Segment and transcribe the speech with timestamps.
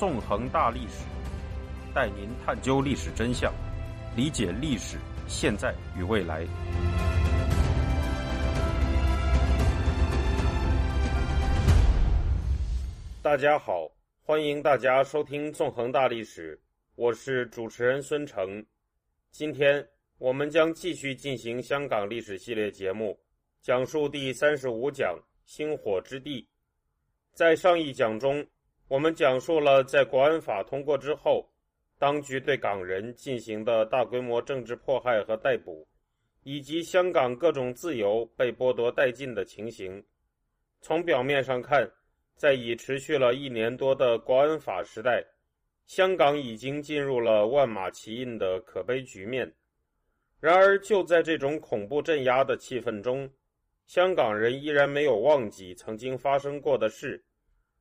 [0.00, 1.04] 纵横大历史，
[1.94, 3.52] 带您探究历史真相，
[4.16, 4.96] 理解历史
[5.28, 6.46] 现在与未来。
[13.20, 13.90] 大家好，
[14.22, 16.56] 欢迎大家收听《纵横大历史》，
[16.94, 18.64] 我是主持人孙成。
[19.30, 19.86] 今天
[20.16, 23.20] 我们将继续进行香港历史系列节目，
[23.60, 25.14] 讲述第三十五讲
[25.44, 26.48] “星火之地”。
[27.36, 28.42] 在上一讲中，
[28.90, 31.48] 我们讲述了在国安法通过之后，
[31.96, 35.86] 当局对港人进行的大规模政治迫害和逮捕，
[36.42, 40.04] 以及香港各种自由被剥夺殆尽的情形。
[40.80, 41.88] 从表面上看，
[42.34, 45.24] 在已持续了一年多的国安法时代，
[45.86, 49.54] 香港已经进入了万马齐喑的可悲局面。
[50.40, 53.30] 然而，就在这种恐怖镇压的气氛中，
[53.86, 57.22] 香港人依然没有忘记曾经发生过的事，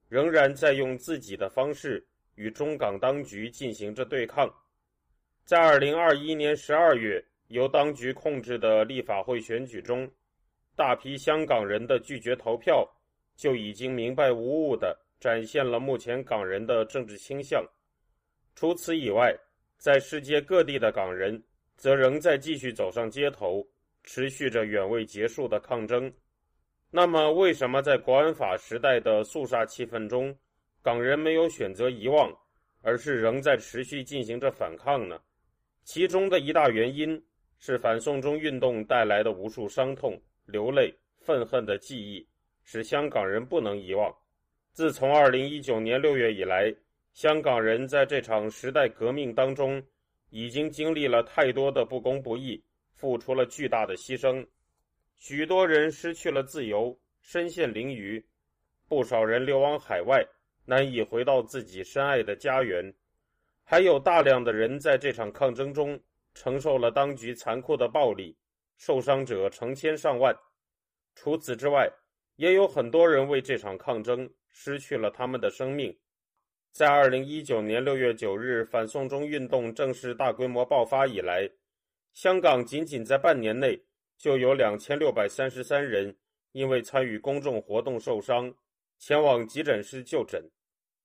[0.10, 4.54] 仍然在用自己的方式与中港当局进行着对抗。
[5.46, 10.12] 在2021年12月由当局控制的立法会选举中，
[10.76, 12.86] 大批香港人的拒绝投票。
[13.40, 17.66] 就已经明白无误地展现了目前港人的政治倾向。
[18.54, 19.34] 除此以外，
[19.78, 21.42] 在世界各地的港人
[21.78, 23.66] 则仍在继续走上街头，
[24.04, 26.14] 持续着远未结束的抗争。
[26.92, 30.36] 那么，为什么在国安法时代的肃杀气氛中，
[30.82, 32.32] 港人没有选择遗忘，
[32.82, 35.20] 而是仍在持续进行着反抗呢？
[35.84, 37.24] 其中的一大原因
[37.60, 42.28] 是反送中运动带来的无数伤痛、流泪、愤恨的记忆。
[42.72, 44.16] 使香港人不能遗忘。
[44.74, 46.72] 自从二零一九年六月以来，
[47.14, 49.82] 香港人在这场时代革命当中，
[50.30, 54.46] 已经经历了太多的不公不义，付出了巨大的牺牲。
[55.20, 58.24] 许多人失去了自由，身陷囹圄；
[58.88, 60.26] 不少人流亡海外，
[60.64, 62.94] 难以回到自己深爱的家园。
[63.66, 66.02] 还有大量的人在这场抗争中
[66.34, 68.38] 承受了当局残酷的暴力，
[68.78, 70.34] 受伤者成千上万。
[71.16, 71.92] 除此之外，
[72.38, 75.96] 也有很多人为这场抗争失去了他们的生命。
[76.72, 81.52] 在二零一九年六月九日反送中运动正式大规模爆发以来，
[82.14, 83.84] 香港仅仅在半年内
[84.20, 86.14] 就有两千六百三十三人
[86.52, 88.54] 因为参与公众活动受伤，
[88.98, 90.44] 前往急诊室就诊。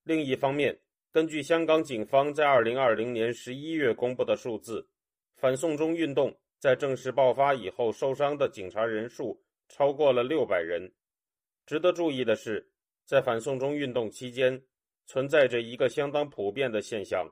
[0.03, 0.81] 另一方面，
[1.13, 4.89] 根据香港警方在二零二零年十一月公布的数字，
[5.37, 10.93] 反送中运动在正式爆发以后受伤的警察人数超过了六百人。
[11.65, 12.69] 值得注意的是，
[13.05, 14.61] 在反送中运动期间，
[15.07, 17.31] 存在着一个相当普遍的现象：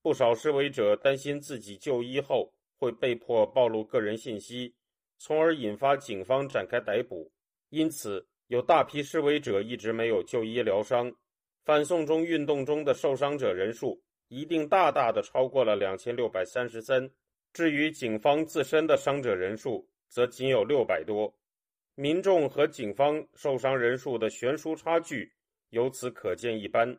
[0.00, 4.74] 不少示威者担心自己就医后会被迫暴露个人信息，
[5.22, 7.30] 从而引发警方展开逮捕。
[7.68, 11.14] 因此，有大批示威者一直没有就医疗伤。
[11.62, 17.08] 反送中运动中的受伤者人数一定大大的超过了两千六百三十三。
[17.52, 21.36] 至于警方自身的伤者人数，则仅有六百多。
[21.96, 25.30] 民众和警方受伤人数的悬殊差距
[25.68, 26.98] 由此可见一斑。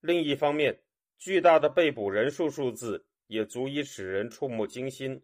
[0.00, 0.78] 另一方面，
[1.18, 5.20] 巨大的被捕人数数字也足以使人触目惊心。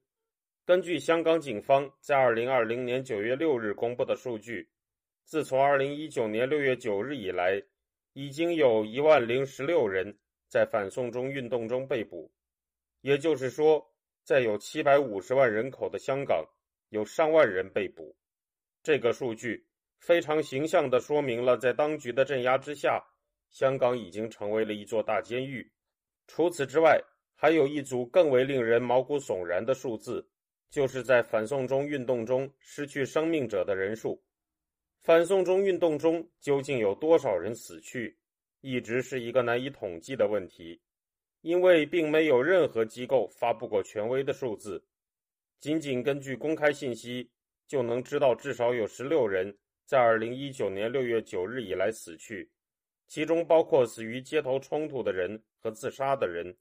[0.64, 4.68] 根据香港警方在2020年9月6日公布的数据，
[5.24, 7.60] 自从2019年6月9日以来，
[8.12, 10.16] 已经有一万零十六人
[10.48, 12.32] 在反送中运动中被捕。
[13.00, 13.84] 也就是说，
[14.22, 16.46] 在有750万人口的香港，
[16.90, 18.16] 有上万人被捕。
[18.84, 19.66] 这个数据
[19.98, 23.04] 非常形象地说明了，在当局的镇压之下，
[23.50, 25.68] 香港已经成为了一座大监狱。
[26.28, 27.02] 除此之外，
[27.34, 30.24] 还有一组更为令人毛骨悚然的数字，
[30.72, 34.20] 就是在反送中运动中失去生命者的人数。
[34.98, 38.18] 反送中运动中究竟有多少人死去，
[38.62, 40.80] 一直是一个难以统计的问题，
[41.42, 44.82] 因为并没有任何机构发布过权威的数字。
[45.60, 47.30] 仅仅根据公开信息。
[47.64, 49.56] 就能知道至少有十六人
[49.86, 52.50] 在二零一九年六月九日以来死去，
[53.06, 56.54] 其中包括死于街头冲突的人和自杀的人，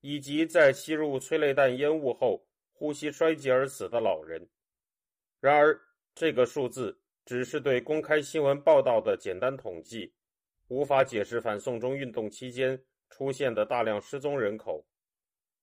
[0.00, 2.45] 以及在吸入催泪弹烟雾后
[2.78, 4.46] 呼吸衰竭而死的老人。
[5.40, 5.80] 然而，
[6.14, 10.12] 这个数字只是对公开新闻报道的简单统计，
[10.68, 12.78] 无法解释反送中运动期间
[13.08, 14.86] 出现的大量失踪人口。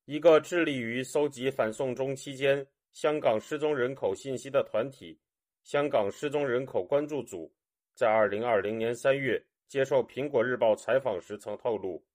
[0.06, 2.68] 一个致力于搜集反送中期间。
[2.94, 5.19] 香港失踪人口信息的团体
[5.66, 7.51] “香港失踪人口关注组”
[7.95, 12.06] 在二零二零年三月接受《苹果日报》采访时曾透露，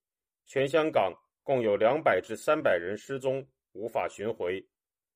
[0.47, 1.13] 全香港
[1.43, 4.65] 共有两百至三百人失踪，无法寻回，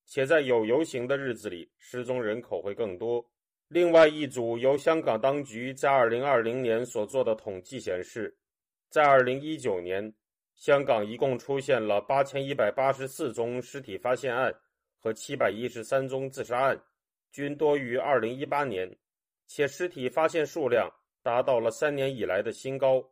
[0.07, 3.25] 且在有游行的日子里，失踪人口会更多。
[3.69, 8.37] 另外一组由香港当局在二零二零年所做的统计显示，
[8.91, 10.13] 在二零一九年
[10.55, 14.55] 香港一共出现了八千一百八十四宗尸体发现案
[14.99, 16.83] 和七百一十三宗自杀案，
[17.31, 18.95] 均多于二零一八年，
[19.47, 23.03] 且尸体发现数量达到了三年以来的新高。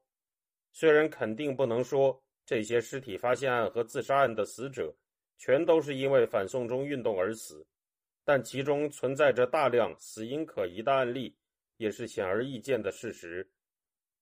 [0.73, 4.95] 虽然肯定不能说这些尸体发现案和自杀案的死者
[5.43, 7.67] 全都是因为反送中运动而死，
[8.27, 11.35] 但其中存在着大量死因可疑的案例，
[11.79, 13.51] 也是显而易见的事实。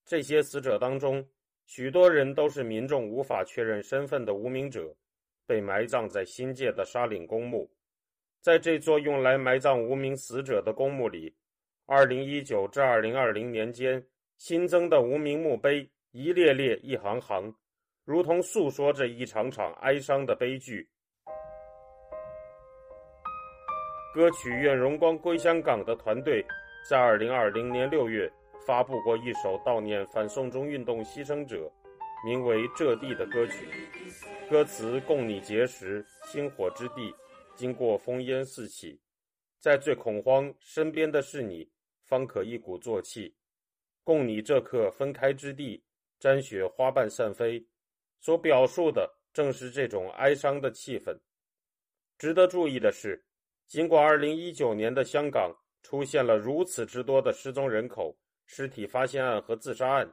[0.05, 1.27] 这些死者当中，
[1.65, 4.95] 许多人都是民众无法确认身份的无名者，
[5.45, 7.69] 被埋葬在新界的沙岭公墓。
[8.39, 11.35] 在这座用来埋葬无名死者的公墓里
[11.87, 14.01] ，2019至2020年间
[14.37, 17.53] 新增的无名墓碑一列列、一行行，
[18.05, 20.89] 如同诉说着一场场哀伤的悲剧。
[24.11, 26.43] 歌曲《愿荣光归香港》的团队
[26.89, 28.31] 在2020年6月。
[28.65, 31.71] 发布过一首悼念反送中运动牺牲者，
[32.23, 33.67] 名为《这地》的歌曲。
[34.47, 37.11] 歌词供你结识星火之地，
[37.55, 38.99] 经过烽烟四起，
[39.57, 41.67] 在最恐慌，身边的是你，
[42.03, 43.33] 方可一鼓作气。
[44.03, 45.83] 供你这刻分开之地，
[46.19, 47.65] 沾雪花瓣散飞，
[48.19, 51.17] 所表述的正是这种哀伤的气氛。
[52.19, 53.23] 值得注意的是，
[53.69, 58.17] 尽管2019年的香港出现了如此之多的失踪人口。
[58.51, 60.11] 尸体发现案和自杀案，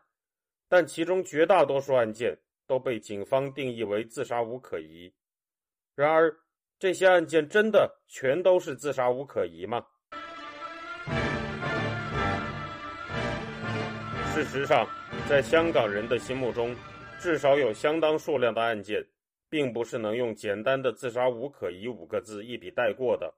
[0.69, 2.37] 但其中绝大多数案件
[2.67, 5.11] 都被警方定义为自杀无可疑。
[5.94, 6.37] 然而，
[6.79, 9.87] 这些案件真的全都是自杀无可疑吗？
[14.35, 14.87] 事实上，
[15.26, 16.76] 在香港人的心目中，
[17.19, 19.03] 至少有相当数量的案件，
[19.49, 23.32] 并不是能用简单的“自杀无可疑”五个字一笔带过的。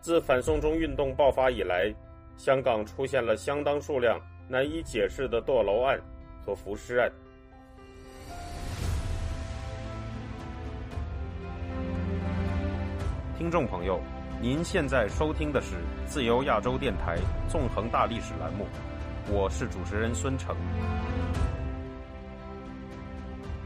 [0.00, 1.94] 自反送中运动爆发以来，
[2.38, 4.18] 香港出现了相当数量
[4.48, 6.00] 难以解释的堕楼案
[6.44, 7.12] 和浮尸案。
[13.36, 14.00] 听众朋友，
[14.40, 15.76] 您现在收听的是
[16.06, 18.66] 自由亚洲电台纵横大历史栏目，
[19.30, 20.56] 我是主持人孙成。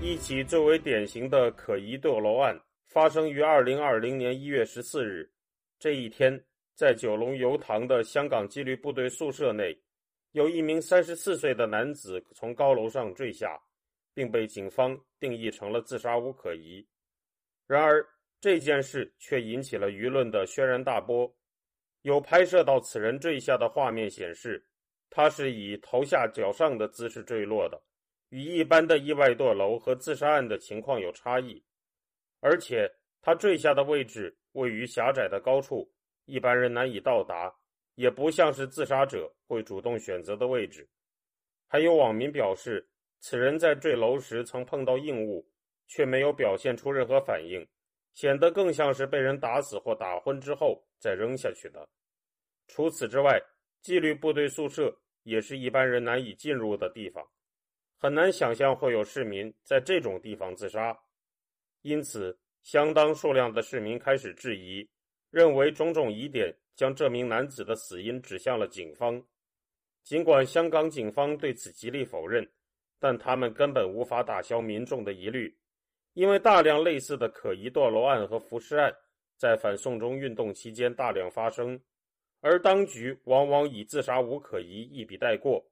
[0.01, 2.59] 一起最为典型的可疑堕楼案
[2.89, 5.29] 发生于二零二零年一月十四日，
[5.85, 6.43] 这一天。
[6.75, 9.79] 在九龙油塘的香港纪律部队宿舍内，
[10.33, 13.61] 有一名三十四岁的男子从高楼上坠下，
[14.15, 16.89] 并被警方定义成了自杀无可疑。
[17.67, 18.03] 然而，
[18.41, 21.31] 这件事却引起了舆论的轩然大波。
[22.01, 24.67] 有拍摄到此人坠下的画面显示，
[25.11, 27.79] 他是以头下脚上的姿势坠落的，
[28.31, 31.63] 与一般的意外堕楼和自杀案的情况有差异。
[32.41, 32.91] 而且，
[33.21, 35.89] 他坠下的位置位于狭窄的高处。
[36.25, 37.55] 一般人难以到达，
[37.95, 40.89] 也不像是自杀者会主动选择的位置。
[41.69, 42.89] 还有网民表示，
[43.21, 45.47] 此人在坠楼时曾碰到硬物，
[45.87, 47.67] 却没有表现出任何反应，
[48.15, 51.87] 显得更像是被人打死或打昏之后再扔下去的。
[52.69, 53.39] 除此之外，
[53.83, 57.23] 纪律部队宿舍也是一般人难以进入的地方，
[57.99, 60.99] 很难想象会有市民在这种地方自杀。
[61.83, 64.89] 因此，相当数量的市民开始质疑。
[65.31, 69.21] 认为种种疑点将这名男子的死因指向了警方，
[70.05, 72.49] 尽管香港警方对此极力否认，
[73.01, 75.59] 但他们根本无法打消民众的疑虑，
[76.13, 78.95] 因为大量类似的可疑堕楼案和浮尸案
[79.37, 81.81] 在反送中运动期间大量发生，
[82.41, 85.67] 而当局往往以自杀无可疑一笔带过，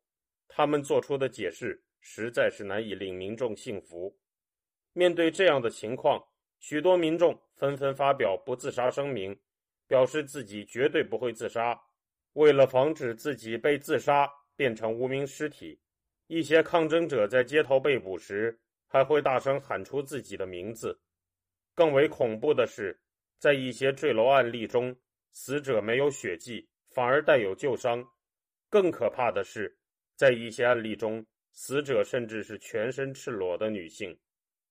[0.49, 4.13] 他们做出的解释实在是难以令民众信服。
[4.93, 6.21] 面对这样的情况，
[6.63, 9.39] 许多民众纷纷发表不自杀声明。
[9.89, 11.79] 表示自己绝对不会自杀。
[12.33, 14.27] 为了防止自己被自杀
[14.57, 15.79] 变成无名尸体，
[16.29, 20.99] 一些抗争者在街头被捕时还会大声喊出自己的名字。
[21.75, 22.99] 更为恐怖的是，
[23.39, 24.97] 在一些坠楼案例中，
[25.33, 28.03] 死者没有血迹，反而带有旧伤。
[28.71, 29.77] 更可怕的是，
[30.17, 34.19] 在一些案例中，死者甚至是全身赤裸的女性。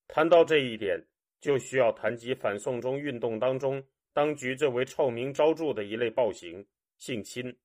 [0.07, 1.00] 谈到这一点，
[1.41, 3.83] 就需要谈及反送中运动当中。
[4.13, 6.65] 当局最为臭名昭著的一类暴行——
[7.00, 7.57] 性侵。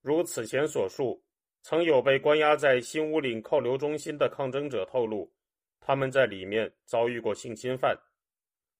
[0.00, 1.22] 如此前所述，
[1.62, 5.30] 曾有被关押在新屋岭扣留中心的抗争者透露，
[5.80, 7.98] 他们在里面遭遇过性侵犯。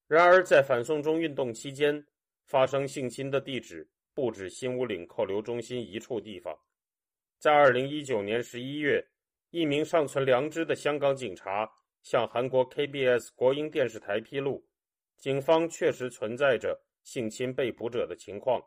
[0.07, 2.03] 然而，在反送中运动期间，
[2.45, 6.57] 发生性侵的地址不止新屋岭扣留中心一处地方。
[7.37, 9.07] 在2019年11月，
[9.51, 14.65] 一名尚存良知的香港警察向韩国 KBS 国营电视台披露。
[15.17, 18.63] 警方确实存在着性侵被捕者的情况。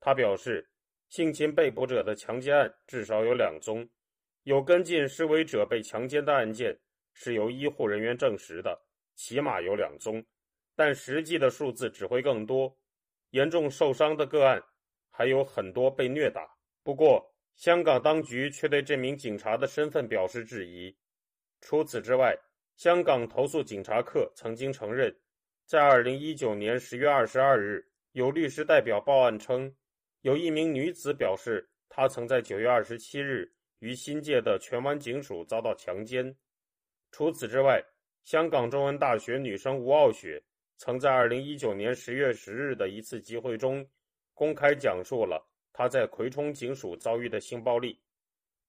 [0.00, 0.70] 他表示，
[1.08, 3.88] 性侵被捕者的强奸案至少有两宗，
[4.44, 6.78] 有跟进示威者被强奸的案件，
[7.12, 8.80] 是由医护人员证实的，
[9.14, 10.24] 起码有两宗，
[10.74, 12.78] 但实际的数字只会更多。
[13.30, 14.62] 严重受伤的个案
[15.10, 16.48] 还有很多被虐打。
[16.82, 20.96] 不过，香港当局却对这名警察的身份表示质疑。
[21.60, 22.36] 除此之外，
[22.76, 25.14] 香港投诉警察课曾经承认，
[25.66, 29.72] 在2019年10月22日，有律师代表报案称，
[30.22, 36.34] 有一名女子表示，她曾在9月27日于新界的荃湾警署遭到强奸。
[37.12, 37.80] 除此之外，
[38.24, 40.42] 香港中文大学女生吴傲雪
[40.76, 43.86] 曾在2019年10月10日的一次集会中，
[44.34, 48.00] 公开讲述了她在葵涌警署遭遇的性暴力。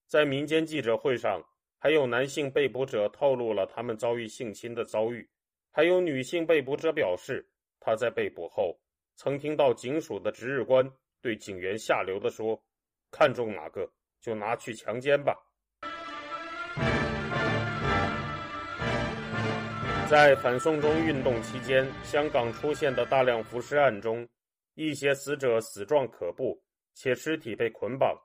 [0.07, 1.43] 在民间记者会上。
[1.83, 5.29] 还有男性被捕者透露了他们遭遇性侵的遭遇，
[5.69, 7.45] 还有女性被捕者表示，
[7.81, 8.79] 她在被捕后
[9.17, 10.89] 曾听到警署的值日官
[11.21, 12.57] 对警员下流的说
[13.11, 15.35] ：“看中哪个就拿去强奸吧。”
[20.09, 24.25] 在反送中运动期间，香港出现的大量浮尸案中，
[24.75, 26.63] 一些死者死状可怖，
[26.93, 28.17] 且尸体被捆绑，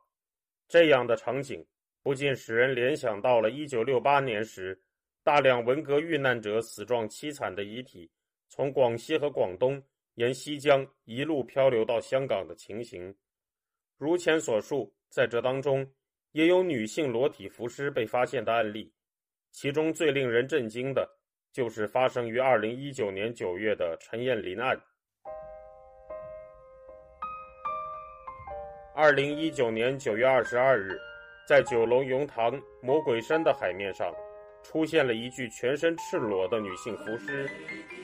[0.69, 1.67] 这样的场景。
[2.09, 4.81] 不禁使人联想到了1968年时，
[5.23, 8.11] 大量文革遇难者死状凄惨的遗体
[8.49, 9.83] 从广西和广东
[10.15, 13.15] 沿西江一路漂流到香港的情形。
[13.99, 15.87] 如前所述，在这当中
[16.33, 18.91] 也有女性裸体浮尸被发现的案例，
[19.53, 21.07] 其中最令人震惊的
[21.53, 24.81] 就是发生于2019年9月的陈燕林案。
[28.97, 31.08] 2019年9月22日。
[31.49, 34.15] 在九龙油塘魔鬼山的海面上，
[34.63, 37.49] 出现了一具全身赤裸的女性浮尸，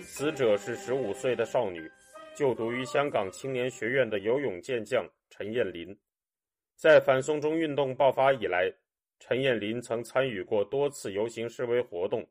[0.00, 1.86] 死者是十五岁的少女，
[2.34, 5.94] 就读于香港青年学院的游泳健将陈燕林。
[6.74, 8.72] 在反送中运动爆发以来，
[9.18, 12.26] 陈燕林曾参与过多次游行示威活动。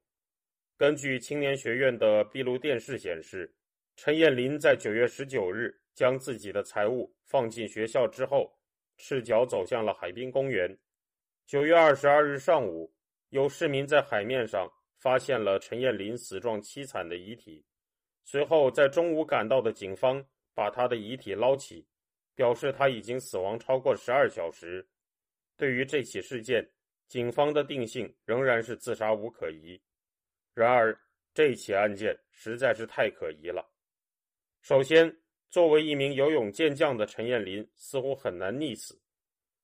[0.76, 3.54] 根据青年学院的闭路电视显示，
[3.96, 8.52] 陈燕林在九月十九日将自己的财物放进学校之后，
[8.98, 10.76] 赤脚走向了海滨公园。
[11.46, 12.92] 九月二十二日上午，
[13.30, 17.64] 有市民在海面上发现了陈燕林死状凄惨的遗体。
[18.24, 21.86] 随后，在中午赶到的警方把他的遗体捞起，
[22.34, 24.88] 表示他已经死亡超过十二小时。
[25.58, 26.68] 对于这起事件，
[27.08, 29.80] 警方的定性仍然是自杀无可疑。
[30.54, 30.98] 然而，
[31.34, 33.70] 这起案件实在是太可疑了。
[34.62, 35.14] 首先，
[35.50, 39.00] 作为一名游泳健将的陈燕林似乎很难溺死。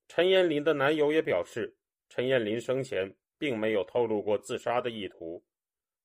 [0.10, 1.78] 陈燕林的男友也表示，
[2.10, 5.46] 陈燕林生前并没有透露过自杀的意图，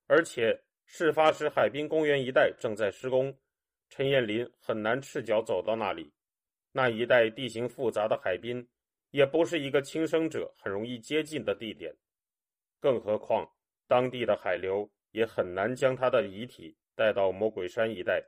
[0.06, 3.34] 而且事发时海滨公园一带正在施工，
[3.88, 6.12] 陈燕林很难赤脚走到那里。
[6.70, 8.68] 那一带地形复杂的海滨，
[9.10, 11.96] 也不是一个轻生者很容易接近的地点，
[12.78, 13.50] 更何况
[13.88, 18.22] 当地的海流也很难将他的遗体带到魔鬼山一带。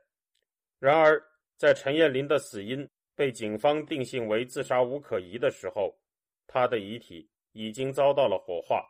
[0.79, 1.23] 然而，
[1.55, 2.89] 在陈燕林的死因。
[3.17, 5.97] 被警方定性为自杀无可疑的时候，
[6.45, 8.87] 他的遗体已经遭到了火化，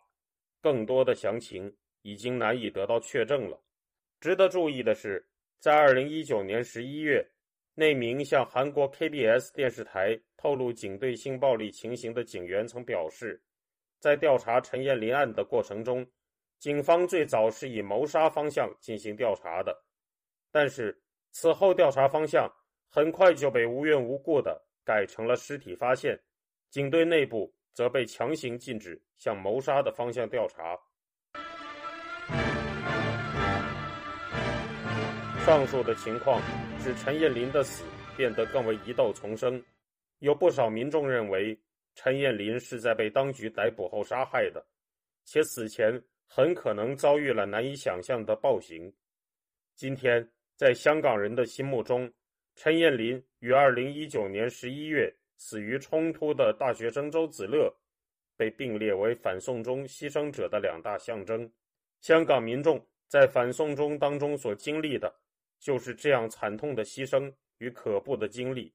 [0.61, 3.57] 更多的详情已经难以得到确证了。
[4.19, 5.25] 值得注意的是，
[5.59, 7.25] 在二零一九年十一月，
[7.73, 13.41] 那名向韩国 KBS 电视台透露警队性暴力情形的警员曾表示，
[13.97, 16.05] 在调查陈彦林案的过程中，
[16.59, 19.85] 警方最早是以谋杀方向进行调查的，
[20.51, 22.53] 但是此后调查方向。
[22.89, 26.19] 很快就被无缘无故的改成了尸体发现，
[26.69, 30.77] 警队内部则被强行禁止向谋杀的方向调查。
[35.45, 36.41] 上述的情况
[36.79, 37.85] 使陈彦林的死
[38.17, 39.63] 变得更为疑窦丛生，
[40.19, 41.57] 有不少民众认为
[41.95, 44.65] 陈彦林是在被当局逮捕后杀害的，
[45.23, 48.93] 且死前很可能遭遇了难以想象的暴行。
[49.75, 52.11] 今天，在香港人的心目中，
[52.57, 57.71] 陈彦霖于二零一九年十一月死于冲突的大学生周子乐，
[58.35, 61.47] 被并列为反送中牺牲者的两大象征。
[62.01, 65.13] 香港民众在反送中当中所经历的，
[65.59, 68.73] 就是这样惨痛的牺牲与可怖的经历。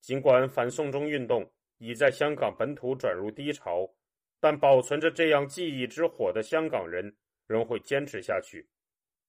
[0.00, 1.48] 尽管反送中运动
[1.78, 3.88] 已在香港本土转入低潮，
[4.40, 8.68] 但保存着这样记忆之火的香港人仍会坚持下去。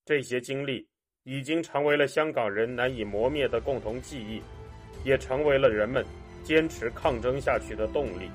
[0.03, 0.89] 这些经历。
[1.29, 4.41] 已经成为了香港人难以磨灭的共同记忆，
[5.03, 6.05] 也成为了人们
[6.41, 8.31] 坚持抗争下去的动力。